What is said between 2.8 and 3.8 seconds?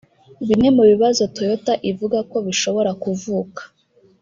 kuvuka